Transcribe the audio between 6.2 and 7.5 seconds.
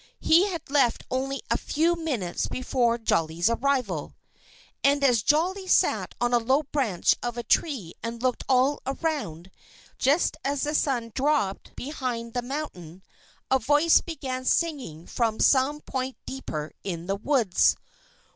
a low branch of a